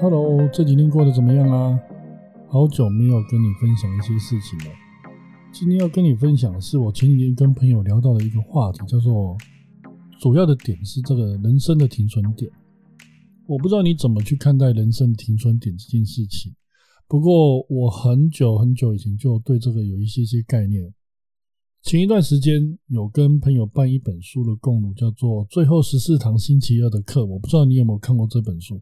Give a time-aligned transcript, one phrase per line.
[0.00, 1.78] Hello，这几天过得怎么样啊？
[2.48, 4.74] 好久没有跟你分享一些事情了。
[5.52, 9.36] 今天要跟你分享的是我前几天跟朋友聊到的一个话题，叫做
[10.18, 12.50] 主要的点是这个人生的停损点。
[13.46, 16.50] 我不知道你怎么去看待人生停损点这件事情，
[17.06, 20.94] 不过我很久很久以前就对这个有一些些概念。
[21.82, 28.80] 前一段时间有跟朋友办一本书的共读，叫做《最后十四堂星期二的课》，我不知道你有没有看过这本书。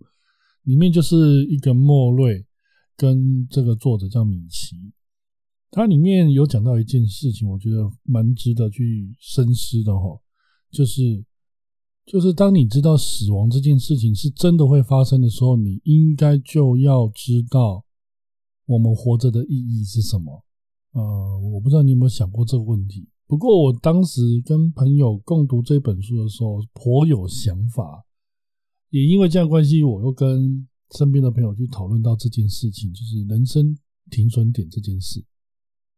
[0.65, 2.45] 里面就是一个莫瑞
[2.97, 4.77] 跟这个作者叫米奇，
[5.71, 10.21] 它里面有讲到一件事情，我觉得蛮值得去深思的哈，
[10.71, 11.25] 就是
[12.05, 17.85] 就是当你知道死亡这件事情是真的会发生的时候，你应该就要知道
[18.66, 20.45] 我们活着的意义是什么。
[20.93, 28.04] 呃，我不知道你有没有想过这个问题，不过我当时跟朋友共读这本书的时候，颇有想法。
[28.91, 33.77] 也因为这样关系，我又跟身边的朋友去讨论到这件事情，就是人生
[34.11, 35.25] 停损点这件事。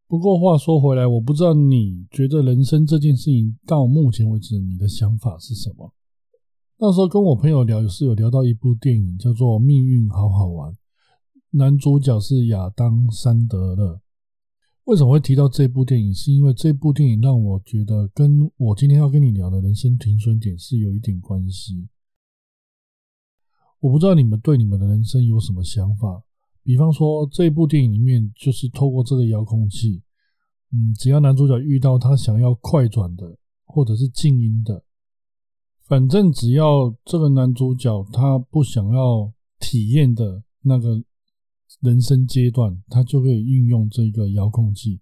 [0.07, 5.93] 不过话说回来，我不知道你觉得人生这件事情到目前为止你的想法是什么？
[6.77, 10.73] 那时候跟我朋友聊，是有聊到一部电影叫做《命运好好玩》，
[11.51, 14.01] 男主角是亚当·山德勒。
[14.85, 16.13] 为什么会提到这部电影？
[16.13, 21.87] 是因为这部电影让我觉得跟我今天要跟你聊的人生停损点是有一点关系。
[23.81, 26.23] 我不知道你们对你们的人生有什么想法？
[26.63, 30.03] 比方说，这部电影里面就是透过这个遥控器，
[30.71, 34.83] 嗯，只要男主角遇到他想要快转的或者是静音的，
[35.85, 41.03] 反正只要这个男主角他不想要体验的那个
[41.79, 45.01] 人生阶段，他就可以运用这个遥控器，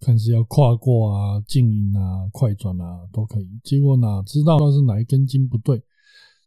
[0.00, 3.60] 看是要跨过啊、静音啊、快转啊都可以。
[3.62, 5.80] 结果哪知道是哪一根筋不对？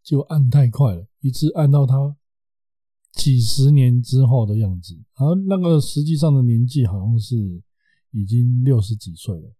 [0.03, 2.15] 就按太快了，一直按到他
[3.13, 7.35] 几十年之后的样子，而那个实际上的年纪好像是
[8.11, 9.51] 已经六十几岁了。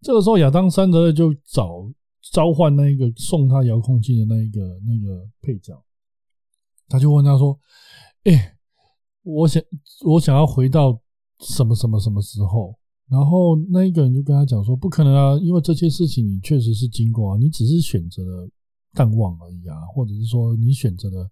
[0.00, 1.88] 这个时候，亚当·山德勒就找
[2.32, 5.80] 召唤那一个送他遥控器的那一个那个配角，
[6.88, 7.56] 他就问他说
[8.24, 8.56] ：“哎，
[9.22, 9.62] 我想
[10.04, 11.00] 我想要回到
[11.38, 12.76] 什么什么什么时候？”
[13.08, 18.50] 然后那一个人就跟他讲说：“不可能啊，因为这些事情你确实是经过啊，你只是选择了。”
[18.94, 21.30] 淡忘而已啊，或者是说你选择了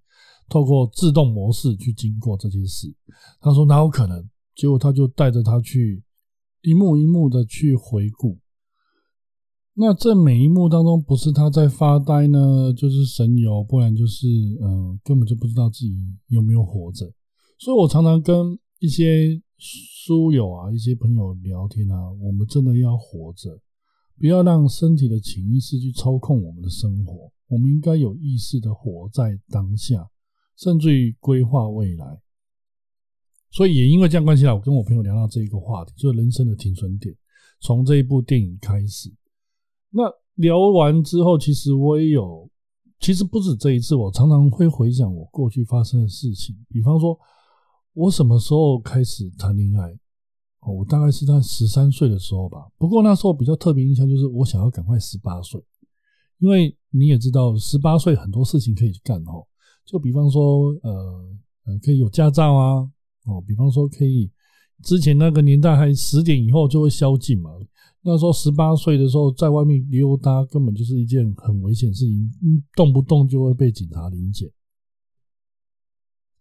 [0.49, 2.93] 透过自动模式去经过这件事。
[3.41, 4.29] 他说哪有可能？
[4.55, 6.03] 结果他就带着他去
[6.63, 8.39] 一幕一幕的去回顾。
[9.75, 14.27] 那这每一幕当中，不是他在发呆呢，就是神游，不然就是
[14.61, 15.95] 嗯，根本就不知道自己
[16.27, 17.11] 有没有活着。
[17.59, 23.59] 所以我常常跟一些书友啊、一些朋友聊天啊，我们真的要活着，
[24.19, 27.31] 不要让身体的潜意识去操控我们的生活。
[27.51, 30.09] 我们应该有意识的活在当下，
[30.57, 32.21] 甚至于规划未来。
[33.51, 37.13] 所以也因为这样关系啊，我跟我朋友聊到这一个话题，就是人生的停损点，
[37.61, 39.13] 从这一部电影开始。
[39.91, 40.03] 那
[40.37, 42.49] 聊完之后，其实我也有，
[43.01, 46.57] 其实不止这一次，我常常会回想我过去发生的事情。
[46.69, 47.19] 比方说，
[47.95, 49.91] 我什么时候开始谈恋爱？
[50.61, 52.71] 哦，我大概是在十三岁的时候吧。
[52.79, 55.61] 不过那时候比较特别印象就是，我想要赶快十八岁。
[56.41, 59.47] 因为你也知道，十八岁很多事情可以去干哦，
[59.85, 60.91] 就比方说，呃
[61.67, 62.91] 呃，可以有驾照啊，
[63.27, 64.31] 哦，比方说可以，
[64.83, 67.51] 之前那个年代还十点以后就会宵禁嘛，
[68.03, 72.33] 那时候十八岁的时候在外面溜达根本就是一件很危险事情，
[72.75, 74.51] 动不动就会被警察临检。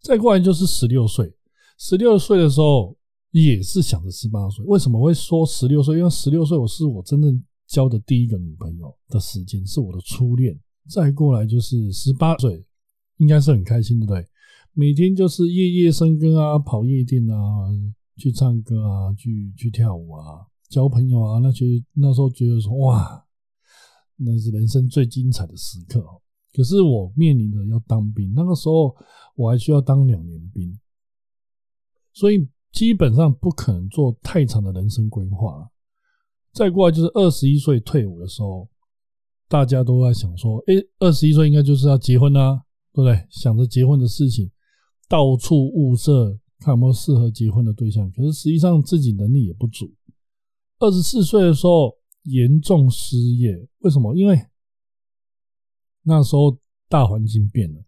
[0.00, 1.30] 再过来就是十六岁，
[1.78, 2.96] 十六岁的时候
[3.32, 5.98] 也是想着十八岁，为什么会说十六岁？
[5.98, 7.44] 因为十六岁我是我真正。
[7.70, 10.58] 交的第一个女朋友的时间是我的初恋，
[10.88, 12.66] 再过来就是十八岁，
[13.18, 14.26] 应该是很开心，对不对？
[14.72, 17.70] 每天就是夜夜笙歌啊，跑夜店啊，
[18.16, 21.64] 去唱歌啊，去去跳舞啊，交朋友啊，那些
[21.94, 23.24] 那时候觉得说哇，
[24.16, 26.04] 那是人生最精彩的时刻。
[26.52, 28.92] 可是我面临着要当兵，那个时候
[29.36, 30.76] 我还需要当两年兵，
[32.12, 35.70] 所以基本上不可能做太长的人生规划。
[36.52, 38.68] 再过来就是二十一岁退伍的时候，
[39.48, 42.62] 大家都在想说：“哎，二十一岁应该就是要结婚啦，
[42.92, 44.50] 对不对？”想着结婚的事情，
[45.08, 48.10] 到处物色，看有没有适合结婚的对象。
[48.10, 49.90] 可是实际上自己能力也不足。
[50.80, 51.94] 二十四岁的时候
[52.24, 54.14] 严重失业，为什么？
[54.16, 54.36] 因为
[56.02, 56.58] 那时候
[56.88, 57.84] 大环境变了，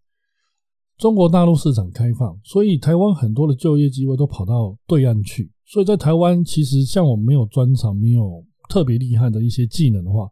[0.99, 5.51] 中国大陆市场开放，所以台湾很多的就业机会都跑到对岸去。
[5.65, 8.45] 所以在台湾，其实像我没有专长，没有。
[8.69, 10.31] 特别厉害的一些技能的话，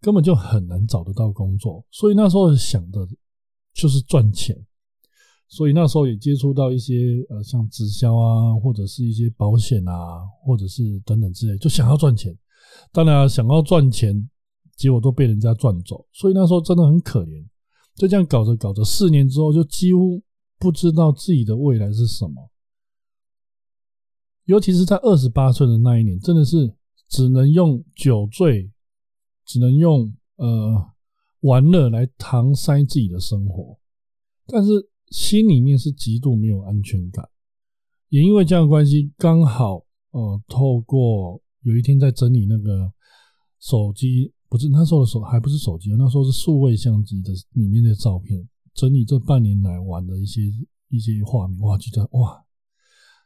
[0.00, 1.84] 根本就很难找得到工作。
[1.90, 3.06] 所以那时候想的
[3.72, 4.56] 就是赚钱。
[5.48, 6.94] 所以那时候也接触到一些
[7.28, 12.34] 呃，像直销啊，或者是一些保险啊，或者是等等之类，就想要赚钱。
[12.90, 14.30] 当然想要赚钱，
[14.76, 17.46] 结果都被人家赚走，所以那时候真的很可怜。
[17.96, 20.22] 就这样搞着搞着，四年之后就几乎
[20.58, 22.50] 不知道自己的未来是什么。
[24.46, 26.74] 尤其是在二十八岁的那一年，真的是
[27.12, 28.72] 只能用酒醉，
[29.44, 30.92] 只能用呃
[31.42, 33.78] 玩乐来搪塞自己的生活，
[34.46, 34.88] 但是。
[35.12, 37.28] 心里面是极度没有安全感，
[38.08, 42.90] 也因为这样的关系，刚好呃，透过有一天在整理那个
[43.60, 50.40] 手机，不是那时候的手还不是手机，那时候是数位相机的里面的照片，整理这半年来玩的一些
[50.88, 52.42] 一些画面，哇，觉得哇，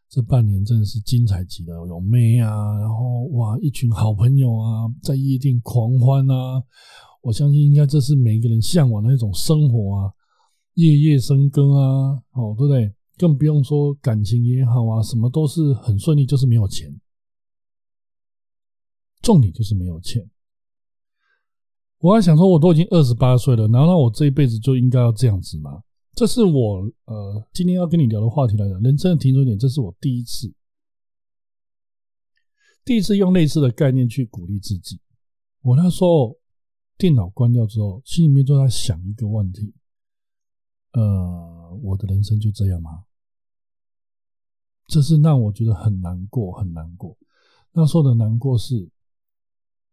[0.08, 6.62] 这半年真的是精彩极了，有妹啊，然后哇，一群好朋友啊，在夜店狂欢啊，
[7.22, 10.12] 我相信应该这是每一个人向往的那种生活啊。
[10.74, 12.94] 夜夜笙歌啊，哦，对不对？
[13.18, 16.94] 更不用说感情也好啊，什么都是很顺利，就是没有钱。
[19.22, 20.30] 重点就是没有钱。
[21.98, 25.82] 我还想说，我都已经二十八岁了，难道我这一辈子就应该要这样子吗？
[26.16, 30.50] 这是我呃今天要跟你聊的话题来讲，人生的停止点，这是我第一次，
[32.86, 34.98] 第一次用类似的概念去鼓励自己。
[35.60, 36.38] 我那时候
[36.96, 39.74] 电脑关掉之后，心里面就在想一个问题。
[40.92, 43.04] 呃，我的人生就这样吗？
[44.86, 47.14] 这是让我觉得很难过，很难过。
[47.72, 48.88] 那时候的难过是，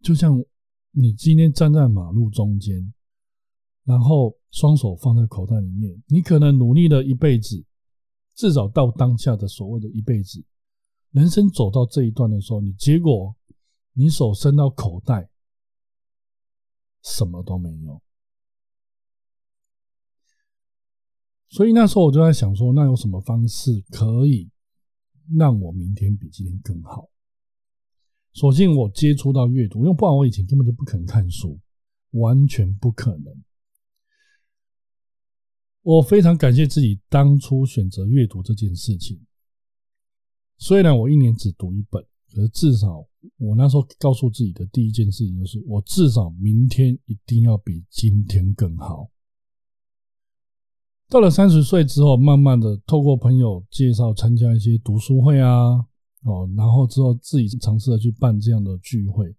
[0.01, 0.41] 就像
[0.91, 2.93] 你今天站在马路中间，
[3.85, 7.63] 然后双手放在口袋里面，你可能努力了一辈子，
[8.35, 10.43] 至少到当下的所谓的一辈子，
[11.11, 13.35] 人生走到这一段的时候，你结果
[13.93, 15.29] 你手伸到口袋，
[17.03, 18.01] 什么都没有。
[21.49, 24.49] 所以那时候我就在想说，那有什么方式可以
[25.37, 27.09] 让我明天比今天更好？
[28.31, 31.59] 索性我接触到阅读，因为不然我以前根本就不肯看书，
[32.11, 33.43] 完全不可能。
[35.83, 39.19] 我非常感谢自己当初选择阅读这件事情。
[40.57, 42.01] 虽然我一年只读一本，
[42.33, 43.05] 可是至少
[43.37, 49.09] 我那时候告诉自己的第一件事情就是，我至少明天一定要比今天更好。
[51.09, 55.73] 到了三十岁之后，慢慢的透过朋友介绍参加一些读书会啊，
[56.23, 59.35] 哦，然后之后自己尝试的去办这样的聚会，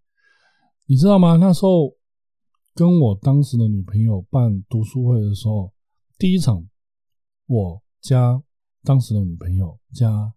[0.84, 1.36] 你知道吗？
[1.36, 1.90] 那时候
[2.74, 5.72] 跟我当时的女朋友办读书会的时候，
[6.24, 6.66] 第一场
[7.44, 8.42] 我加
[8.82, 10.34] 当时的女朋友加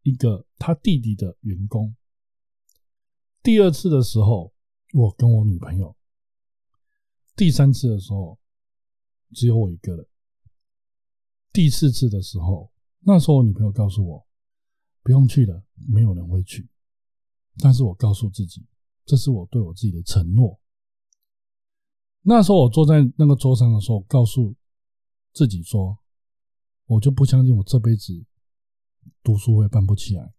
[0.00, 1.94] 一个他弟弟的员工，
[3.42, 4.54] 第二次的时候
[4.94, 5.94] 我跟我女朋友，
[7.36, 8.38] 第三次的时候
[9.32, 10.06] 只有我一个人。
[11.52, 14.26] 第四次的时候，那时候我女朋友告诉我
[15.02, 16.66] 不用去了，没有人会去。
[17.58, 18.64] 但是我告诉自己，
[19.04, 20.58] 这是我对我自己的承诺。
[22.22, 24.56] 那时候我坐在那个桌上的时候，告诉
[25.36, 25.98] 自己说，
[26.86, 28.24] 我就不相信我这辈子
[29.22, 30.32] 读书会办不起来。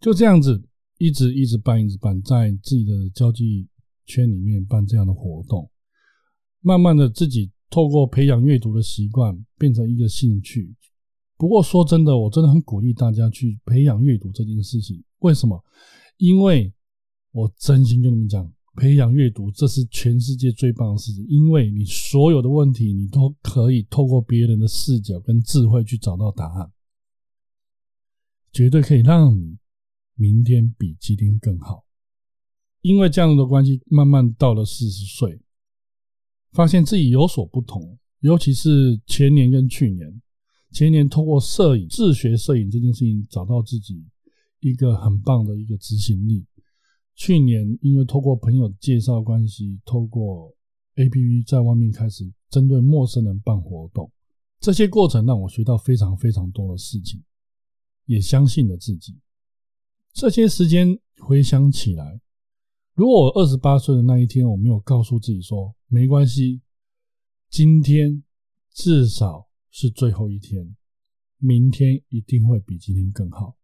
[0.00, 3.68] 就这样子，一直一直办，一直办，在自己的交际
[4.04, 5.70] 圈里面办这样的活动，
[6.60, 7.52] 慢慢的自己。
[7.70, 10.76] 透过培养阅读的习惯，变成一个兴趣。
[11.38, 15.02] 不过说真的，我真的很鼓励大家去培养阅读这件事情。
[15.20, 15.64] 为什么？
[16.18, 16.70] 因为
[17.30, 21.26] 我真心跟你们讲，培养阅读这是全世界最棒的事情。
[21.28, 26.72] 因为你所有的问题，你都可以透过别人的视角跟智慧去找到答案，
[28.52, 29.58] 绝对可以让你
[30.14, 31.84] 明天比今天更好。
[32.80, 35.40] 因为这样的关系，慢慢到了四十岁。
[36.52, 40.20] 发现自己有所不同，尤其是前年跟去年。
[40.70, 44.04] 前年通过摄影自学摄影这件事情，找到自己
[44.60, 46.46] 一个很棒的一个执行力。
[47.14, 50.54] 去年因为透过朋友介绍关系，透过
[50.96, 54.10] A P P 在外面开始针对陌生人办活动，
[54.60, 57.22] 这些过程让我学到非常非常多的事情，
[58.06, 59.18] 也相信了自己。
[60.12, 62.20] 这些时间回想起来。
[62.94, 66.60] 如果我二十八岁的那一天，我没有告诉自己说没关系，
[67.48, 68.22] 今天
[68.70, 70.76] 至少是最后一天，
[71.38, 73.56] 明天一定会比今天更好。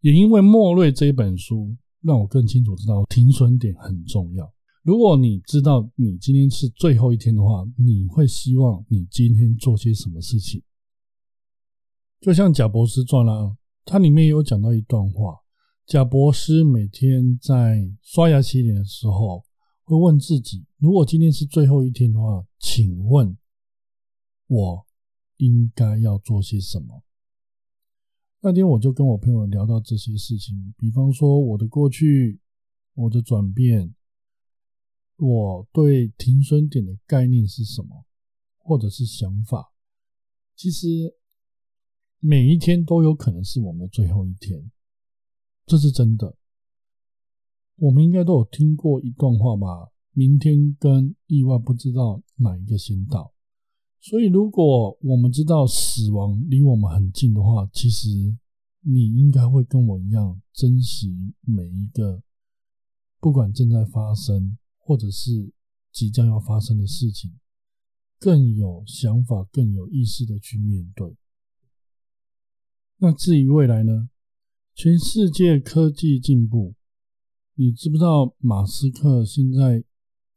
[0.00, 1.76] 也因为莫瑞这一本书，
[2.06, 4.50] 让我更清楚知道停损点很重要。
[4.82, 10.62] 如果你知道你今天是最后一天的话，你会希望你今天做些什么事情？
[12.20, 15.40] 就像贾博士传啊，它里面有讲到一段话。
[15.86, 19.44] 贾博士每天在刷牙洗脸的时候，
[19.82, 23.36] 会问自己：如果今天是最后一天的话，请问
[24.46, 24.86] 我
[25.38, 27.02] 应该要做些什么。
[28.40, 32.40] 那天我就跟我朋友聊到这些事情，比方说我的过去、
[32.94, 33.94] 我的转变，
[35.16, 38.04] 我对停损点的概念是什么，
[38.58, 39.72] 或者是想法。
[40.54, 41.16] 其实
[42.20, 44.70] 每一天都有可能是我们的最后一天，
[45.66, 46.36] 这是真的。
[47.76, 49.92] 我们应该都有听过一段话吧？
[50.12, 53.34] 明天跟意外不知道哪一个先到。
[54.08, 58.08] 所以，如果我们知道死亡离我们很近的话，其实
[58.82, 62.22] 你应该会跟我一样珍惜每一个，
[63.18, 65.52] 不管正在发生或者是
[65.90, 67.34] 即将要发生的事情，
[68.20, 71.16] 更有想法、更有意识的去面对。
[72.98, 74.08] 那至于未来呢？
[74.72, 76.76] 全世界科技进步，
[77.56, 79.82] 你知不知道马斯克现在？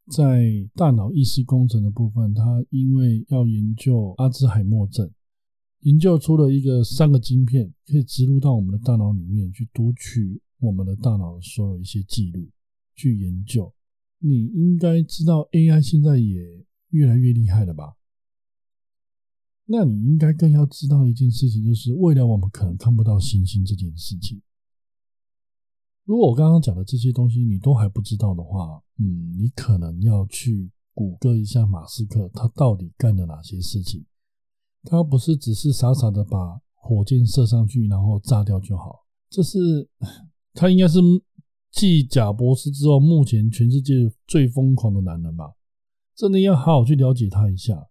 [0.09, 5.11] 在大脑意识工程的部分，他因为要研究阿兹海默症，
[5.81, 12.49] 研究出了一个三个晶片，可以植入到我们的大脑里面去读取我们的大脑所有一些记录，
[12.95, 13.73] 去研究。
[14.17, 17.95] 你应该知道 AI 现在也越来越厉害了吧？
[19.65, 24.41] 那你应该更要知道一件事情，就是未来我们可能看不到星星这件事情。
[26.09, 34.03] 如果我刚刚讲的这些东西你都还不知道的话，嗯，你可能要去谷歌一下马斯克他到底干了哪些事情。
[34.85, 39.87] 他不是只是傻傻的把火箭射上去然后炸掉就好，这是
[40.55, 40.99] 他应该是
[41.69, 45.53] 继贾博士之后目前全世界最疯狂的男人吧？
[46.15, 47.87] 真的要好好去了解他一下。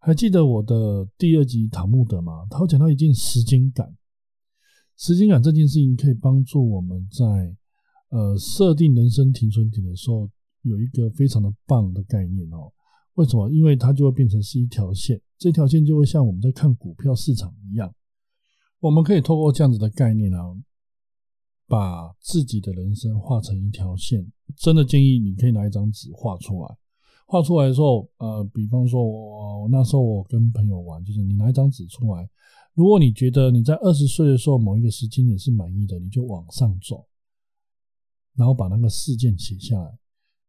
[0.00, 2.44] 还记得我的第二集塔木德吗？
[2.50, 3.96] 他讲到一件时间感。
[4.96, 7.56] 时间感这件事情可以帮助我们在
[8.10, 10.30] 呃设定人生停损点的时候
[10.62, 12.72] 有一个非常的棒的概念哦。
[13.14, 13.50] 为什么？
[13.50, 17.94] 因为它就会变成是一条线，这条线就会像我们在看股票市场一样，
[18.80, 20.38] 我们可以透过这样子的概念啊，
[21.68, 24.30] 把自己的人生画成一条线。
[24.56, 26.76] 真的建议你可以拿一张纸画出来，
[27.26, 32.28] 画出来的时候，呃，比方说我那时候我跟朋友玩，就是你拿一张纸出来。
[32.74, 37.06] 如果你觉得你在二十岁的时候某一个时间点是满意的，你就往上走，
[38.34, 39.98] 然后把那个事件写下来。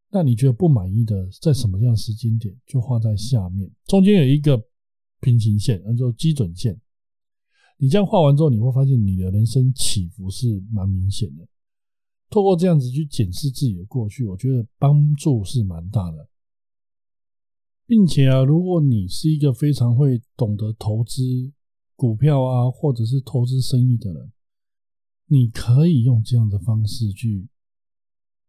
[0.09, 4.59] 那你觉得不满意的，在什么样的时间点就画在下面，中间有一个
[5.19, 6.79] 平行线，那就基准线。
[7.77, 11.47] 你这样画完之后，你会发现你的人生起伏是蛮明显的。
[12.29, 16.27] 透过这样子去检视自己的过去，我觉得帮助是蛮大的，
[17.85, 21.53] 并且啊，如果你是一个非常会懂得投资。
[21.95, 24.31] 股票啊，或者是投资生意的人，
[25.27, 27.47] 你可以用这样的方式去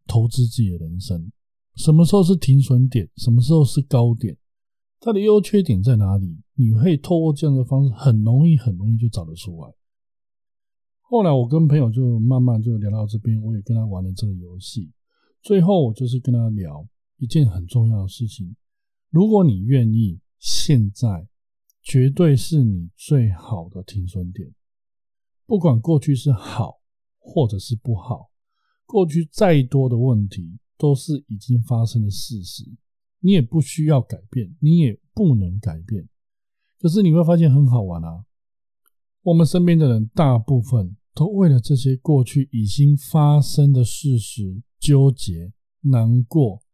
[0.06, 1.30] 投资自己的人生。
[1.76, 3.08] 什么时候是停损点？
[3.16, 4.36] 什么时候是高点？
[4.98, 6.40] 它的优缺点在哪里？
[6.54, 9.72] 你可以透过这样的方式，很容易、很容易就找得出来。
[11.02, 14.90] 后来我跟朋友就慢慢就聊到这边，我也跟他玩了这个游戏。
[15.42, 16.88] 最后我就是跟他聊
[17.18, 18.56] 一件很重要的事情：
[19.10, 21.28] 如果你愿意，现在。
[21.88, 24.52] 绝对是你最好的停损点，
[25.46, 26.80] 不管过去是好
[27.16, 28.32] 或者是不好，
[28.84, 32.64] 过去再多的问题都是已经发生的事实，
[33.20, 36.08] 你也不需要改变，你也不能改变。
[36.80, 38.24] 可是你会发现很好玩啊，
[39.22, 45.52] 我们身边的人大部分都为了这些过去已经发生的事实纠结、
[45.82, 46.64] 难过、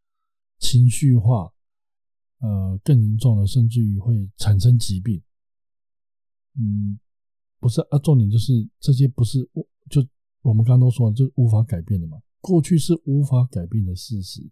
[0.59, 1.52] 情绪化。
[2.43, 5.23] 呃，更严重的，甚至于会产生疾病。
[6.59, 6.99] 嗯，
[7.61, 10.05] 不是啊，重点就是这些不是我，就
[10.43, 12.21] 我们刚刚都说了，就无法改变的嘛。
[12.41, 14.51] 过去是无法改变的事实，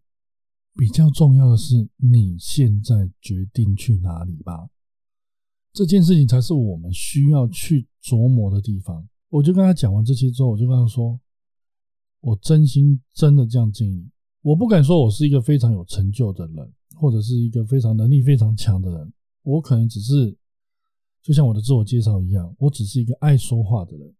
[0.76, 4.70] 比较重要的是你现在决定去哪里吧。
[5.72, 9.08] 这件事情才是我们需要去琢磨的地方。
[9.30, 11.18] 我就跟他讲完这些之后，我就跟他说，
[12.20, 14.08] 我真心真的这样建议。
[14.42, 16.72] 我不敢说我是一个非常有成就的人。
[17.00, 20.36] 或者是一个非常能力非常强的人，我可能只是
[21.22, 24.14] 就像我的自我介绍一样，我只是一个爱说话的人。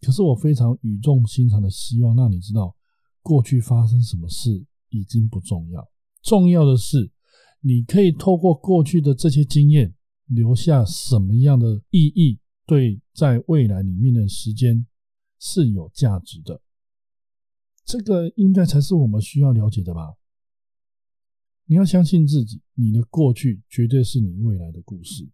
[0.00, 2.74] 可是我非常语重心长的希望让你知道，
[3.20, 5.86] 过去发生什么事已经不重要，
[6.22, 7.10] 重要的是
[7.60, 9.94] 你可以透过过去的这些经验
[10.26, 14.86] 留下什么样的意义，对在未来里面的时间
[15.38, 16.60] 是有价值的。
[17.84, 20.14] 这个应该才是我们需要了解的吧。
[21.72, 25.26] 你要相信自己，你的过去绝对是你未来的故事，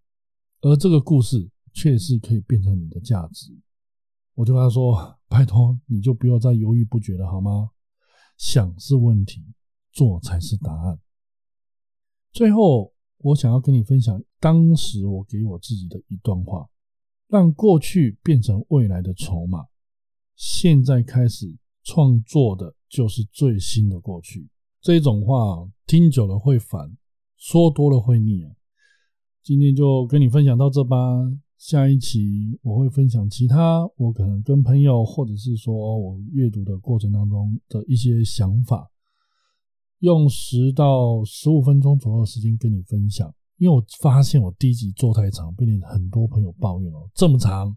[0.60, 3.52] 而这个故事确实可以变成你的价值。
[4.34, 7.70] 我就跟他说：“拜托，你就不要再犹豫不决了，好吗？
[8.36, 9.42] 想是问题，
[9.90, 11.00] 做才是答案。”
[12.30, 16.68] 最后，我想要跟你分享当时我给我自己的一段话：
[17.26, 19.66] 让过去变成未来的筹码。
[20.36, 24.48] 现在开始创作的就是最新的过去。
[24.80, 26.98] 这种话听久了会烦，
[27.38, 28.52] 说多了会腻啊。
[29.42, 30.96] 今天就跟你分享到这吧。
[31.56, 38.90] 下一期我会分享其他我可能跟朋友，或者是说我阅读的过程当中的一些想法，
[40.00, 43.34] 用十到十五分钟左右的时间跟你分享。
[43.56, 47.74] 因为我发现我第一集做太长，被你很多朋友抱怨哦，这么长，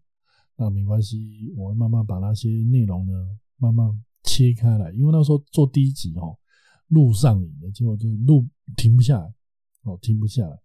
[0.58, 3.13] 那没关系，我会慢慢把那些内容呢
[3.56, 3.88] 慢慢
[4.24, 4.91] 切开来。
[4.91, 6.38] 因为那时候做第一集哦，
[6.92, 8.46] 录上瘾的结果就录
[8.78, 9.26] 停不下来，
[9.84, 10.56] 哦，停不下来。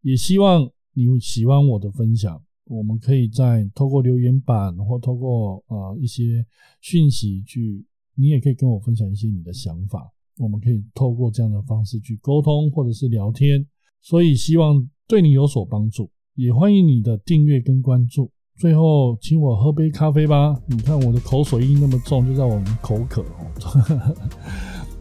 [0.00, 0.70] 也希望。
[0.96, 6.46] 你喜欢我的分享，我们可以在透过留言板或透过啊一些
[6.80, 13.66] 讯息去，你也可以跟我分享一些你的想法，我们可以透过这样的方式去沟通或者是聊天，
[14.00, 18.30] 所以希望对你有所帮助，也欢迎你的订阅跟关注。
[18.56, 23.50] 最后，请我喝杯咖啡吧，你看我的口水音那么重，就让我们口渴哦，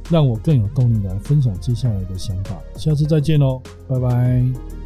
[0.10, 2.58] 让我更有动力来分享接下来的想法。
[2.76, 4.83] 下次再见喽，拜拜。